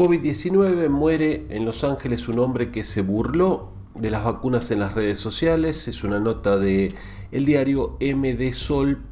[0.00, 4.94] COVID-19 muere en Los Ángeles un hombre que se burló de las vacunas en las
[4.94, 5.88] redes sociales.
[5.88, 6.94] Es una nota de
[7.30, 9.10] el diario mdsol.com,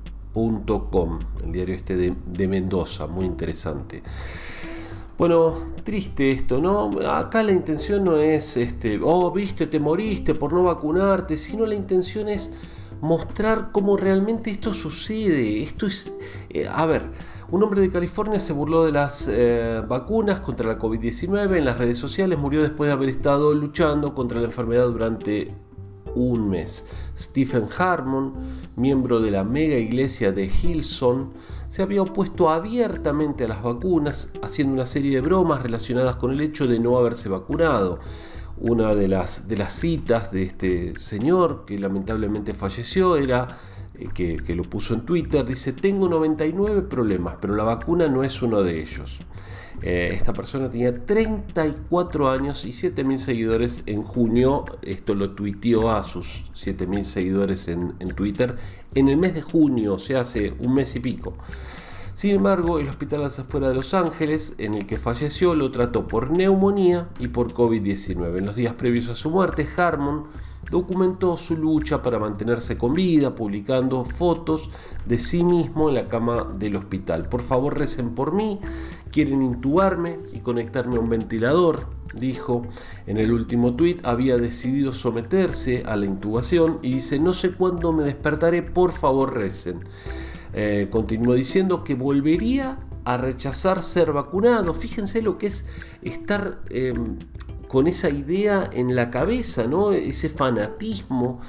[1.44, 4.02] el diario este de, Mendoza, muy interesante.
[5.18, 6.88] Bueno, triste esto, ¿no?
[7.06, 11.74] Acá la intención no es, este, oh, viste, te moriste por no vacunarte, sino la
[11.74, 12.50] intención es
[13.02, 15.62] mostrar cómo realmente esto sucede.
[15.62, 16.10] Esto es,
[16.48, 17.10] eh, a ver,
[17.50, 21.78] un hombre de California se burló de las eh, vacunas contra la COVID-19 en las
[21.78, 25.54] redes sociales, murió después de haber estado luchando contra la enfermedad durante
[26.14, 26.86] un mes.
[27.16, 28.34] Stephen Harmon,
[28.76, 31.30] miembro de la mega iglesia de Hillsong,
[31.68, 36.40] se había opuesto abiertamente a las vacunas, haciendo una serie de bromas relacionadas con el
[36.42, 37.98] hecho de no haberse vacunado
[38.60, 43.56] una de las, de las citas de este señor que lamentablemente falleció era
[43.98, 48.40] eh, que, lo puso en Twitter, dice, tengo 99 problemas, pero la vacuna no es
[48.42, 49.20] uno de ellos.
[49.82, 56.02] Eh, esta persona tenía 34 años y 7.000 seguidores en junio, esto lo tuiteó a
[56.02, 58.56] sus 7.000 seguidores en, en Twitter,
[58.94, 61.34] en el mes de junio, o sea, hace un mes y pico.
[62.18, 66.32] Sin embargo, el hospital afuera de Los Ángeles, en el que falleció, lo trató por
[66.32, 68.38] neumonía y por COVID-19.
[68.38, 70.24] En los días previos a su muerte, Harmon
[70.68, 74.68] documentó su lucha para mantenerse con vida, publicando fotos
[75.06, 77.28] de sí mismo en la cama del hospital.
[77.28, 78.58] Por favor, recen por mí,
[79.12, 82.66] quieren intubarme y conectarme a un ventilador, dijo.
[83.06, 87.92] En el último tuit había decidido someterse a la intubación y dice, no sé cuándo
[87.92, 89.84] me despertaré, por favor, recen.
[90.52, 94.74] Eh, continuó diciendo que volvería a rechazar ser vacunado.
[94.74, 95.66] Fíjense lo que es
[96.02, 97.16] estar em,
[97.68, 99.92] con esa idea en la cabeza, ¿no?
[99.92, 101.40] ese fanatismo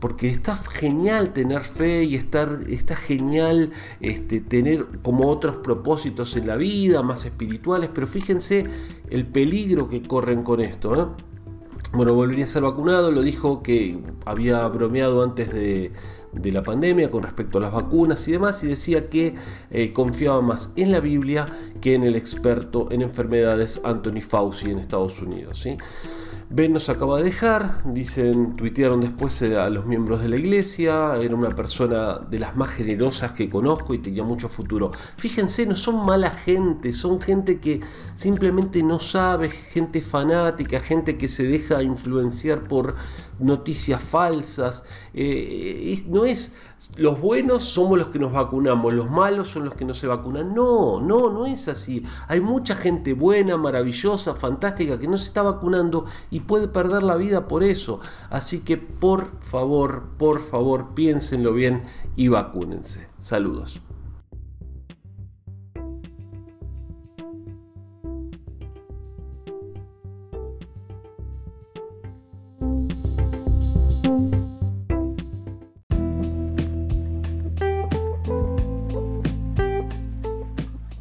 [0.00, 6.46] porque está genial tener fe y estar, está genial este, tener como otros propósitos en
[6.46, 8.66] la vida, más espirituales, pero fíjense
[9.08, 11.16] el peligro que corren con esto.
[11.96, 15.92] Bueno, volvería a ser vacunado, lo dijo que había bromeado antes de,
[16.34, 19.34] la pandemia con respecto a las vacunas y demás y decía que
[19.70, 21.46] eh, confiaba más en la Biblia
[21.80, 25.58] que en el experto en enfermedades Anthony Fauci en Estados Unidos.
[25.58, 25.78] ¿sí?
[26.48, 31.16] Ben nos acaba de dejar, dicen, tuitearon después eh, a los miembros de la iglesia,
[31.16, 34.92] era una persona de las más generosas que conozco y tenía mucho futuro.
[35.16, 37.80] Fíjense, no son mala gente, son gente que
[38.14, 42.94] simplemente no sabe, gente fanática, gente que se deja influenciar por
[43.40, 44.84] noticias falsas.
[45.14, 46.54] Eh, no es
[46.96, 50.54] los buenos somos los que nos vacunamos, los malos son los que no se vacunan.
[50.54, 52.04] No, no, no es así.
[52.28, 56.04] Hay mucha gente buena, maravillosa, fantástica que no se está vacunando
[56.36, 57.98] y puede perder la vida por eso.
[58.28, 63.08] Así que por favor, por favor, piénsenlo bien y vacúnense.
[63.18, 63.80] Saludos.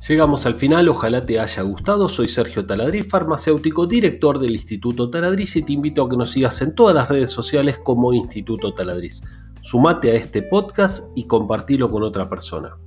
[0.07, 2.07] Llegamos al final, ojalá te haya gustado.
[2.07, 6.61] Soy Sergio Taladriz, farmacéutico, director del Instituto Taladriz y te invito a que nos sigas
[6.61, 9.23] en todas las redes sociales como Instituto Taladriz.
[9.61, 12.77] Sumate a este podcast y compartilo con otra persona.